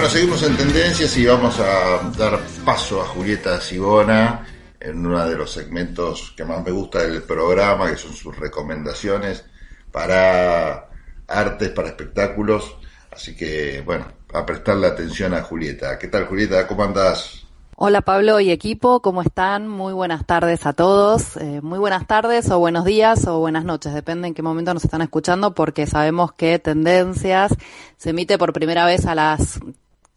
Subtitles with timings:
[0.00, 4.46] Bueno, seguimos en tendencias y vamos a dar paso a Julieta Sibona
[4.80, 9.44] en uno de los segmentos que más me gusta del programa, que son sus recomendaciones
[9.92, 10.88] para
[11.28, 12.76] artes, para espectáculos.
[13.12, 15.98] Así que, bueno, a prestarle atención a Julieta.
[15.98, 16.66] ¿Qué tal, Julieta?
[16.66, 17.44] ¿Cómo andás?
[17.76, 19.68] Hola Pablo y equipo, ¿cómo están?
[19.68, 21.36] Muy buenas tardes a todos.
[21.36, 24.84] Eh, muy buenas tardes o buenos días o buenas noches, depende en qué momento nos
[24.84, 27.54] están escuchando porque sabemos que Tendencias
[27.96, 29.60] se emite por primera vez a las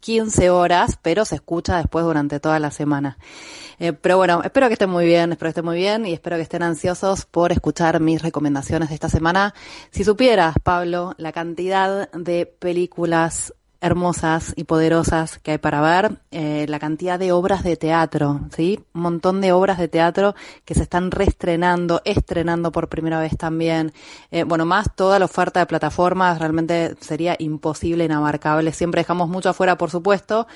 [0.04, 3.18] 15 horas, pero se escucha después durante toda la semana.
[3.80, 6.36] Eh, pero bueno, espero que estén muy bien, espero que estén muy bien y espero
[6.36, 9.54] que estén ansiosos por escuchar mis recomendaciones de esta semana.
[9.92, 13.54] Si supieras, Pablo, la cantidad de películas
[13.84, 18.80] hermosas y poderosas que hay para ver, eh, la cantidad de obras de teatro, ¿sí?
[18.94, 23.92] Un montón de obras de teatro que se están reestrenando, estrenando por primera vez también.
[24.32, 28.72] Eh, bueno, más toda la oferta de plataformas realmente sería imposible, inabarcable.
[28.72, 30.48] Siempre dejamos mucho afuera, por supuesto,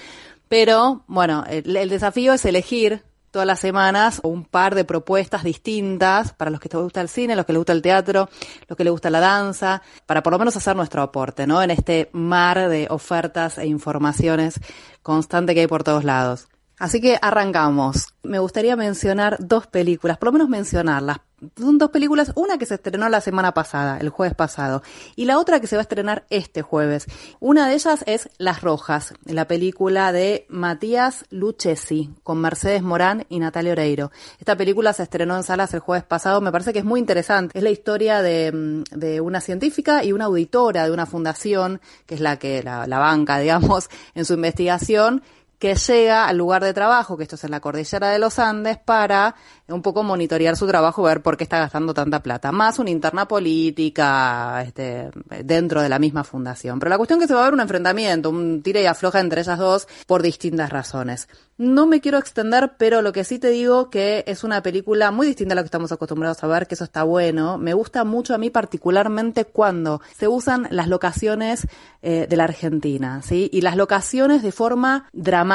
[0.47, 6.51] pero bueno, el desafío es elegir todas las semanas un par de propuestas distintas para
[6.51, 8.29] los que les gusta el cine, los que les gusta el teatro,
[8.67, 11.61] los que les gusta la danza, para por lo menos hacer nuestro aporte, ¿no?
[11.61, 14.59] En este mar de ofertas e informaciones
[15.01, 16.47] constante que hay por todos lados.
[16.79, 18.13] Así que arrancamos.
[18.23, 21.17] Me gustaría mencionar dos películas, por lo menos mencionarlas.
[21.55, 24.81] Son dos películas, una que se estrenó la semana pasada, el jueves pasado,
[25.15, 27.05] y la otra que se va a estrenar este jueves.
[27.39, 33.37] Una de ellas es Las Rojas, la película de Matías Lucchesi, con Mercedes Morán y
[33.37, 34.11] Natalia Oreiro.
[34.39, 37.55] Esta película se estrenó en salas el jueves pasado, me parece que es muy interesante.
[37.55, 42.21] Es la historia de, de una científica y una auditora de una fundación, que es
[42.21, 45.21] la que la, la banca, digamos, en su investigación,
[45.59, 48.77] que llega al lugar de trabajo, que esto es en la cordillera de los Andes,
[48.77, 49.35] para
[49.67, 52.51] un poco monitorear su trabajo, ver por qué está gastando tanta plata.
[52.51, 55.09] Más una interna política este,
[55.43, 56.79] dentro de la misma fundación.
[56.79, 59.19] Pero la cuestión es que se va a ver un enfrentamiento, un tira y afloja
[59.19, 61.27] entre ellas dos por distintas razones.
[61.57, 65.25] No me quiero extender, pero lo que sí te digo que es una película muy
[65.25, 67.57] distinta a la que estamos acostumbrados a ver, que eso está bueno.
[67.57, 71.67] Me gusta mucho a mí particularmente cuando se usan las locaciones
[72.03, 73.49] eh, de la Argentina, ¿sí?
[73.51, 75.46] Y las locaciones de forma dramática,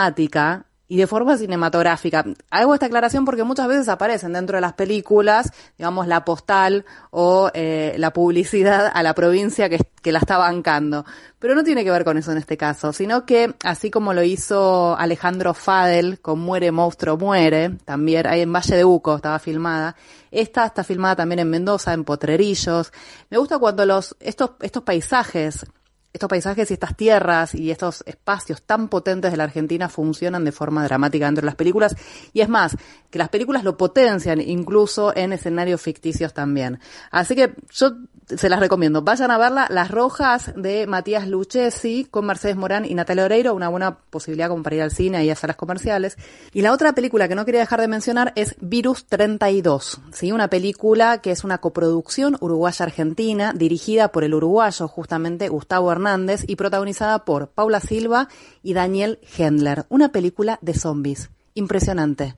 [0.93, 2.23] y de forma cinematográfica.
[2.51, 7.51] Hago esta aclaración porque muchas veces aparecen dentro de las películas, digamos, la postal o
[7.55, 11.07] eh, la publicidad a la provincia que, que la está bancando.
[11.39, 14.23] Pero no tiene que ver con eso en este caso, sino que así como lo
[14.23, 19.97] hizo Alejandro Fadel con Muere, Monstruo, Muere, también ahí en Valle de Uco estaba filmada,
[20.31, 22.93] esta está filmada también en Mendoza, en Potrerillos.
[23.31, 25.65] Me gusta cuando los, estos, estos paisajes
[26.13, 30.53] estos paisajes y estas tierras y estos espacios tan potentes de la Argentina funcionan de
[30.53, 31.97] forma dramática dentro de las películas.
[32.33, 32.77] Y es más,
[33.11, 36.81] que las películas lo potencian incluso en escenarios ficticios también.
[37.11, 37.97] Así que yo
[38.27, 39.03] se las recomiendo.
[39.03, 43.69] Vayan a verla, Las Rojas de Matías Lucchesi con Mercedes Morán y Natalia Oreiro, una
[43.69, 46.17] buena posibilidad como para ir al cine y a salas comerciales.
[46.53, 50.33] Y la otra película que no quería dejar de mencionar es Virus 32, ¿sí?
[50.33, 56.02] una película que es una coproducción uruguaya-argentina dirigida por el uruguayo justamente Gustavo Hernández
[56.47, 58.29] y protagonizada por Paula Silva
[58.63, 61.31] y Daniel Hendler, una película de zombies.
[61.55, 62.35] Impresionante.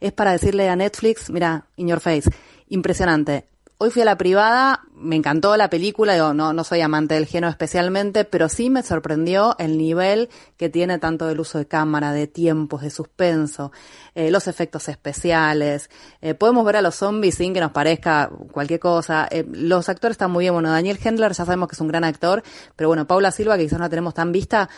[0.00, 2.30] Es para decirle a Netflix, mira, in your face,
[2.68, 3.46] impresionante
[3.78, 7.26] Hoy fui a la privada, me encantó la película, yo no, no soy amante del
[7.26, 12.12] género especialmente, pero sí me sorprendió el nivel que tiene tanto del uso de cámara,
[12.12, 13.72] de tiempos, de suspenso,
[14.14, 15.90] eh, los efectos especiales.
[16.22, 19.28] Eh, podemos ver a los zombies sin que nos parezca cualquier cosa.
[19.30, 20.54] Eh, los actores están muy bien.
[20.54, 22.42] Bueno, Daniel Hendler ya sabemos que es un gran actor,
[22.76, 24.70] pero bueno, Paula Silva, que quizás no tenemos tan vista,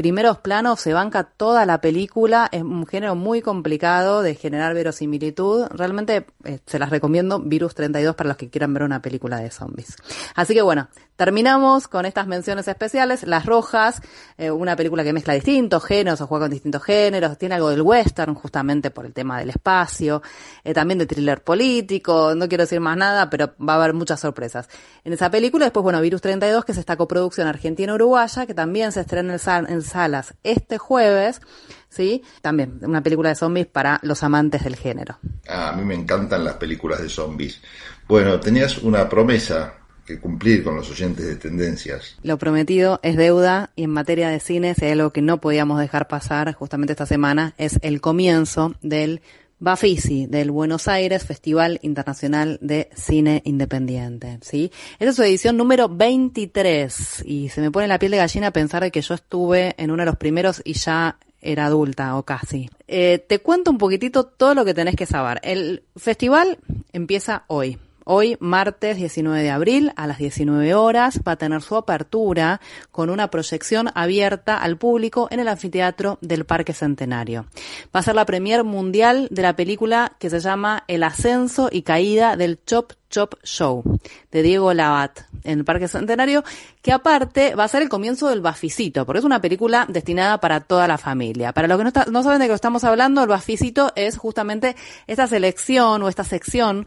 [0.00, 5.66] primeros planos, se banca toda la película, es un género muy complicado de generar verosimilitud.
[5.66, 9.50] Realmente eh, se las recomiendo Virus 32 para los que quieran ver una película de
[9.50, 9.96] zombies.
[10.34, 10.88] Así que bueno,
[11.20, 13.24] terminamos con estas menciones especiales.
[13.24, 14.00] Las Rojas,
[14.38, 17.82] eh, una película que mezcla distintos géneros o juega con distintos géneros, tiene algo del
[17.82, 20.22] western justamente por el tema del espacio,
[20.64, 24.18] eh, también de thriller político, no quiero decir más nada, pero va a haber muchas
[24.18, 24.70] sorpresas.
[25.04, 29.00] En esa película, después, bueno, Virus 32, que es esta coproducción argentina-uruguaya, que también se
[29.00, 31.42] estrena en, en salas este jueves,
[31.90, 32.22] ¿sí?
[32.40, 35.18] También una película de zombies para los amantes del género.
[35.46, 37.60] Ah, a mí me encantan las películas de zombies.
[38.08, 39.79] Bueno, tenías una promesa
[40.18, 42.16] cumplir con los oyentes de tendencias.
[42.22, 45.78] Lo prometido es deuda y en materia de cine, si hay algo que no podíamos
[45.78, 49.20] dejar pasar justamente esta semana, es el comienzo del
[49.60, 54.72] Bafisi, del Buenos Aires Festival Internacional de Cine Independiente, ¿sí?
[54.98, 58.90] Esta es su edición número 23 y se me pone la piel de gallina pensar
[58.90, 62.70] que yo estuve en uno de los primeros y ya era adulta o casi.
[62.88, 65.40] Eh, te cuento un poquitito todo lo que tenés que saber.
[65.42, 66.58] El festival
[66.92, 67.78] empieza hoy,
[68.12, 72.60] Hoy, martes 19 de abril, a las 19 horas, va a tener su apertura
[72.90, 77.46] con una proyección abierta al público en el anfiteatro del Parque Centenario.
[77.94, 81.82] Va a ser la premier mundial de la película que se llama El ascenso y
[81.82, 83.82] caída del Chop Chop Show
[84.30, 86.44] de Diego Labat en el Parque Centenario,
[86.82, 90.60] que aparte va a ser el comienzo del Baficito, porque es una película destinada para
[90.60, 91.52] toda la familia.
[91.52, 94.76] Para los que no, no saben de qué estamos hablando, el Baficito es justamente
[95.06, 96.86] esta selección o esta sección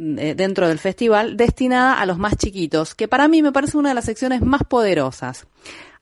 [0.00, 3.94] dentro del festival destinada a los más chiquitos, que para mí me parece una de
[3.94, 5.46] las secciones más poderosas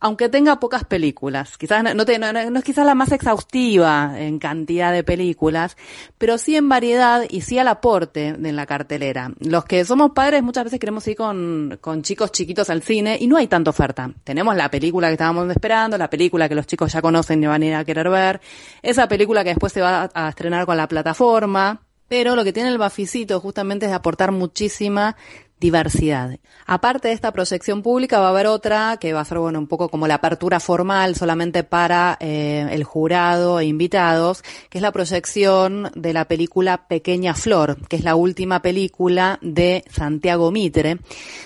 [0.00, 1.58] aunque tenga pocas películas.
[1.58, 5.76] Quizás no, es quizás la más exhaustiva en cantidad de películas,
[6.18, 9.32] pero sí en variedad y sí al aporte en la cartelera.
[9.40, 13.26] Los que somos padres muchas veces queremos ir con, con chicos chiquitos al cine y
[13.26, 14.10] no hay tanta oferta.
[14.24, 17.62] Tenemos la película que estábamos esperando, la película que los chicos ya conocen y van
[17.62, 18.40] a ir a querer ver,
[18.82, 21.88] esa película que después se va a estrenar con la plataforma.
[22.08, 25.16] Pero lo que tiene el Baficito justamente es aportar muchísima
[25.60, 26.38] diversidad.
[26.66, 29.66] Aparte de esta proyección pública va a haber otra que va a ser bueno un
[29.66, 34.93] poco como la apertura formal solamente para eh, el jurado e invitados, que es la
[34.93, 40.99] proyección de la película Pequeña Flor, que es la última película de Santiago Mitre.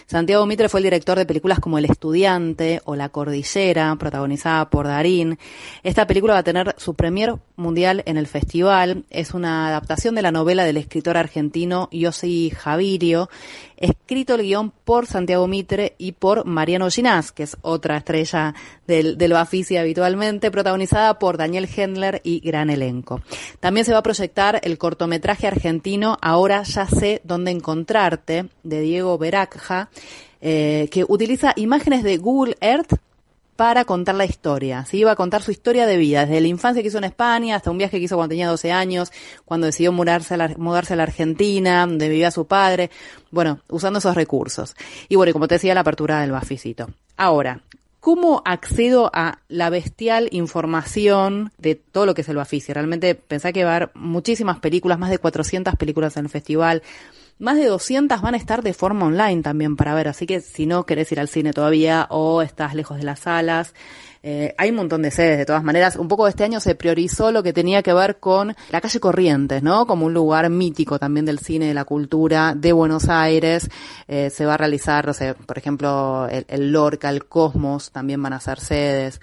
[0.07, 4.87] Santiago Mitre fue el director de películas como El Estudiante o La Cordillera, protagonizada por
[4.87, 5.39] Darín.
[5.83, 9.05] Esta película va a tener su premier mundial en el festival.
[9.11, 13.31] Es una adaptación de la novela del escritor argentino Yossi Javirio
[14.03, 18.55] escrito el guion por Santiago Mitre y por Mariano Ginás, que es otra estrella
[18.87, 23.23] del, del Bafisi habitualmente, protagonizada por Daniel Hendler y gran elenco.
[23.61, 29.19] También se va a proyectar el cortometraje argentino Ahora ya sé dónde encontrarte, de Diego
[29.19, 29.89] Beracja,
[30.41, 32.95] eh, que utiliza imágenes de Google Earth
[33.63, 34.85] para contar la historia.
[34.87, 34.99] ¿sí?
[34.99, 37.71] Iba a contar su historia de vida, desde la infancia que hizo en España hasta
[37.71, 39.13] un viaje que hizo cuando tenía 12 años,
[39.45, 42.91] cuando decidió mudarse a la, mudarse a la Argentina, donde vivía su padre.
[43.31, 44.75] Bueno, usando esos recursos.
[45.09, 46.89] Y bueno, como te decía, la apertura del Baficito.
[47.17, 47.63] Ahora,
[48.01, 52.73] ¿Cómo accedo a la bestial información de todo lo que es el Bafisi?
[52.73, 56.83] Realmente pensé que va a haber muchísimas películas, más de 400 películas en el festival.
[57.43, 60.65] Más de 200 van a estar de forma online también para ver, así que si
[60.65, 63.75] no querés ir al cine todavía o estás lejos de las salas,
[64.23, 65.97] eh, hay un montón de sedes de todas maneras.
[65.97, 69.61] Un poco este año se priorizó lo que tenía que ver con la calle Corrientes,
[69.61, 69.89] ¿no?
[69.89, 73.69] Como un lugar mítico también del cine, de la cultura de Buenos Aires.
[74.07, 78.23] Eh, se va a realizar, no sé, por ejemplo, el, el Lorca, el Cosmos también
[78.23, 79.21] van a ser sedes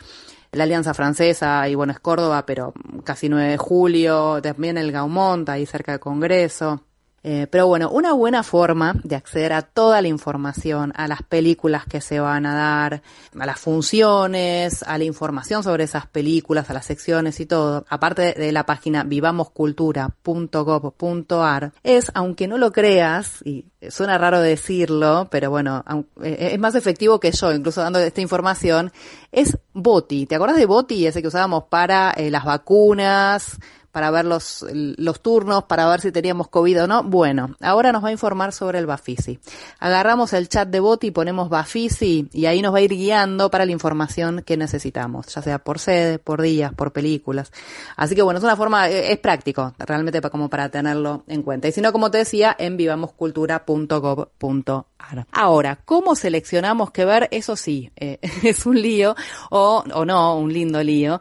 [0.51, 2.73] la Alianza Francesa, y bueno, es Córdoba, pero
[3.05, 6.83] casi 9 de julio, también el Gaumont, ahí cerca del Congreso.
[7.23, 11.85] Eh, pero bueno, una buena forma de acceder a toda la información, a las películas
[11.85, 13.01] que se van a dar,
[13.37, 18.33] a las funciones, a la información sobre esas películas, a las secciones y todo, aparte
[18.33, 25.83] de la página vivamoscultura.gov.ar, es, aunque no lo creas, y suena raro decirlo, pero bueno,
[26.21, 28.91] eh, es más efectivo que yo, incluso dando esta información,
[29.31, 30.25] es Boti.
[30.25, 33.57] ¿Te acuerdas de Boti, ese que usábamos para eh, las vacunas?
[33.91, 37.03] Para ver los, los turnos, para ver si teníamos COVID o no.
[37.03, 39.39] Bueno, ahora nos va a informar sobre el Bafisi.
[39.79, 43.49] Agarramos el chat de bot y ponemos Bafisi y ahí nos va a ir guiando
[43.49, 47.51] para la información que necesitamos, ya sea por sede, por días, por películas.
[47.95, 51.67] Así que bueno, es una forma, eh, es práctico, realmente como para tenerlo en cuenta.
[51.67, 55.27] Y si no, como te decía, en vivamoscultura.gov.ar.
[55.31, 57.27] Ahora, ¿cómo seleccionamos qué ver?
[57.31, 59.15] Eso sí, eh, es un lío
[59.49, 61.19] o, o no, un lindo lío.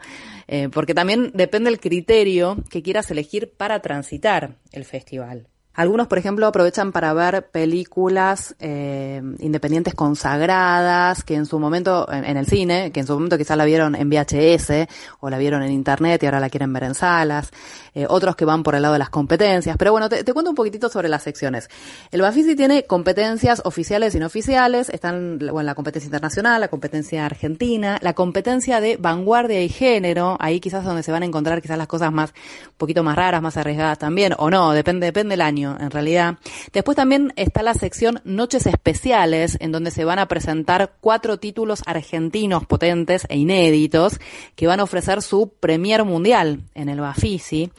[0.49, 5.47] Eh, porque también depende el criterio que quieras elegir para transitar el festival.
[5.79, 12.37] Algunos, por ejemplo, aprovechan para ver películas eh, independientes consagradas, que en su momento, en,
[12.37, 14.89] el cine, que en su momento quizás la vieron en VHS
[15.21, 17.53] o la vieron en internet y ahora la quieren ver en salas.
[17.99, 19.77] Eh, otros que van por el lado de las competencias.
[19.77, 21.69] Pero bueno, te, cuento un poquitito sobre las secciones.
[22.13, 24.89] El Bafisi tiene competencias oficiales y no oficiales.
[24.89, 30.37] Están, bueno, la competencia internacional, la competencia argentina, la competencia de vanguardia y género.
[30.39, 32.35] Ahí quizás es donde se van a encontrar quizás las cosas más,
[32.67, 36.37] un poquito más raras, más arriesgadas también, o no, depende, depende del año en realidad.
[36.73, 41.83] Después también está la sección Noches Especiales, en donde se van a presentar cuatro títulos
[41.85, 44.21] argentinos potentes e inéditos
[44.55, 47.73] que van a ofrecer su premier mundial en el Bafisi.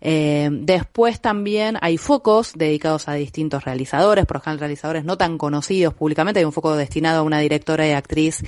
[0.00, 5.94] Eh, después también hay focos dedicados a distintos realizadores, por ejemplo, realizadores no tan conocidos
[5.94, 6.40] públicamente.
[6.40, 8.42] Hay un foco destinado a una directora y actriz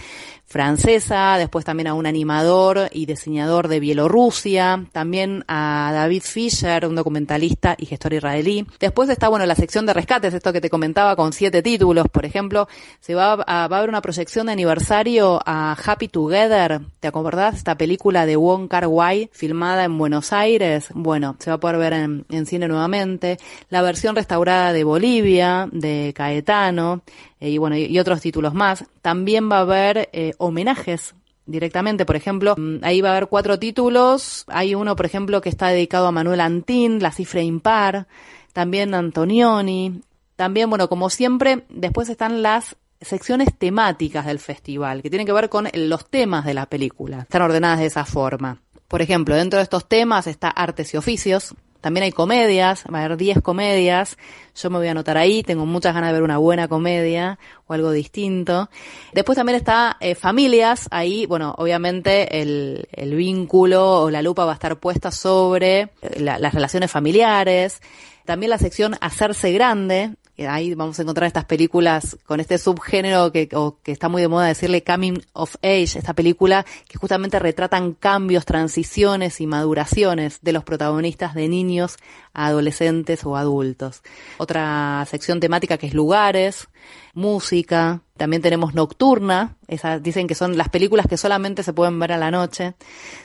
[0.47, 6.95] francesa, después también a un animador y diseñador de Bielorrusia, también a David Fisher, un
[6.95, 8.67] documentalista y gestor israelí.
[8.79, 12.25] Después está, bueno, la sección de rescates, esto que te comentaba, con siete títulos, por
[12.25, 12.69] ejemplo,
[13.01, 17.57] se va a, va a haber una proyección de aniversario a Happy Together, ¿te acordás?
[17.57, 21.77] Esta película de Wong Kar Wai, filmada en Buenos Aires, bueno, se va a poder
[21.77, 23.39] ver en, cine nuevamente.
[23.69, 27.03] La versión restaurada de Bolivia, de Caetano,
[27.39, 28.85] eh, y bueno, y, otros títulos más.
[29.03, 31.15] También va a haber eh, homenajes
[31.47, 34.45] directamente, por ejemplo, mm, ahí va a haber cuatro títulos.
[34.49, 38.09] Hay uno, por ejemplo, que está dedicado a Manuel Antín, La cifra impar,
[38.53, 40.01] también Antonioni.
[40.37, 45.51] También, bueno, como siempre, después están las secciones temáticas del festival, que tienen que ver
[45.51, 47.21] con los temas de la película.
[47.21, 48.64] Están ordenadas de esa forma.
[48.89, 53.05] Por ejemplo, dentro de estos temas está artes y oficios, también hay comedias, va a
[53.05, 54.17] haber 10 comedias.
[54.57, 57.75] Yo me voy a anotar ahí, tengo muchas ganas de ver una buena comedia o
[57.75, 58.71] algo distinto.
[59.13, 64.53] Después también está eh, familias, ahí, bueno, obviamente el, el, vínculo o la lupa va
[64.53, 67.83] a estar puesta sobre eh, las relaciones familiares.
[68.25, 73.49] También la sección Hacerse Grande, ahí vamos a encontrar estas películas con este subgénero que,
[73.49, 78.45] que está muy de moda decirle coming of age, esta película que justamente retratan cambios,
[78.45, 81.97] transiciones y maduraciones de los protagonistas de niños
[82.33, 84.03] a adolescentes o adultos.
[84.39, 86.69] Otra sección temática que es lugares,
[87.15, 92.13] música, también tenemos Nocturna, esas dicen que son las películas que solamente se pueden ver
[92.13, 92.75] a la noche.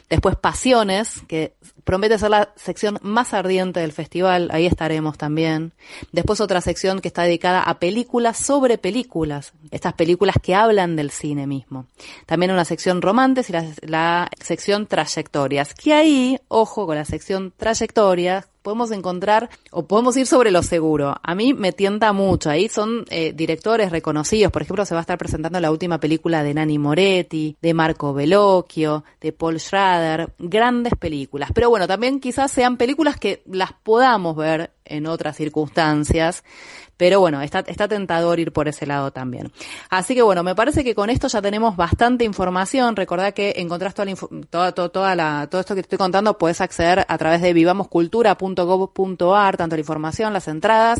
[0.10, 1.54] Después Pasiones, que
[1.84, 5.74] promete ser la sección más ardiente del festival, ahí estaremos también.
[6.12, 11.12] Después otra sección que está dedicada a películas sobre películas, estas películas que hablan del
[11.12, 11.86] cine mismo.
[12.26, 17.54] También una sección romantes y la, la sección trayectorias, que ahí, ojo con la sección
[17.56, 21.16] trayectorias, podemos encontrar o podemos ir sobre lo seguro.
[21.24, 22.52] A mí me tienta mucho.
[22.52, 24.52] Ahí son eh, directores reconocidos.
[24.52, 28.14] Por ejemplo, se va a estar presentando la última película de Nani Moretti, de Marco
[28.14, 30.34] Bellocchio, de Paul Schrader.
[30.38, 31.50] Grandes películas.
[31.52, 36.44] Pero bueno, también quizás sean películas que las podamos ver en otras circunstancias.
[37.00, 39.54] Pero bueno, está, está tentador ir por ese lado también.
[39.90, 42.98] Así que bueno, me parece que con esto ya tenemos bastante información.
[42.98, 44.16] Recordá que encontrás toda, la,
[44.50, 49.56] toda, toda, la, todo esto que te estoy contando, puedes acceder a través de vivamoscultura.gov.ar,
[49.56, 51.00] tanto la información, las entradas,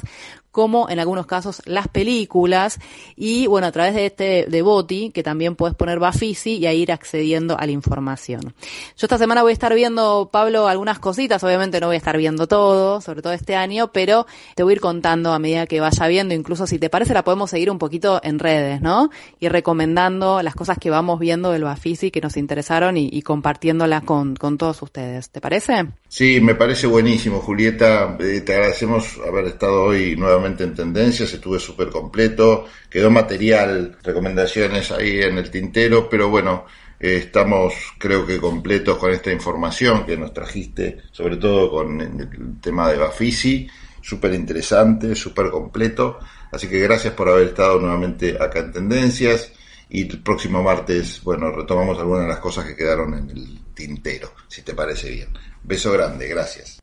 [0.52, 2.80] como en algunos casos las películas
[3.16, 6.74] y bueno a través de este de Boti que también puedes poner Bafisi y a
[6.74, 8.42] ir accediendo a la información.
[8.42, 12.18] Yo esta semana voy a estar viendo Pablo algunas cositas, obviamente no voy a estar
[12.18, 14.26] viendo todo, sobre todo este año, pero
[14.56, 17.24] te voy a ir contando a medida que vaya viendo, incluso si te parece la
[17.24, 19.10] podemos seguir un poquito en redes, ¿no?
[19.40, 24.04] Y recomendando las cosas que vamos viendo del Bafisi que nos interesaron y, y compartiéndolas
[24.04, 25.30] con, con todos ustedes.
[25.30, 25.88] ¿Te parece?
[26.08, 28.18] Sí, me parece buenísimo, Julieta.
[28.20, 31.34] Eh, te agradecemos haber estado hoy nuevamente en Tendencias.
[31.34, 32.66] Estuve súper completo.
[32.90, 36.66] Quedó material, recomendaciones ahí en el tintero, pero bueno,
[37.00, 42.60] eh, estamos creo que completos con esta información que nos trajiste, sobre todo con el
[42.62, 43.68] tema de Bafisi.
[44.02, 46.20] Súper interesante, súper completo.
[46.52, 49.52] Así que gracias por haber estado nuevamente acá en Tendencias.
[49.90, 54.34] Y el próximo martes, bueno, retomamos algunas de las cosas que quedaron en el tintero,
[54.48, 55.30] si te parece bien.
[55.64, 56.80] Beso grande, gracias.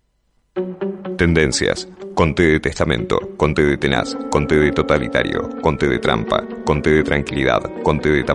[1.18, 1.86] Tendencias.
[2.14, 7.62] Conte de testamento, conte de tenaz, conte de totalitario, conte de trampa, conte de tranquilidad,
[7.82, 8.24] conte de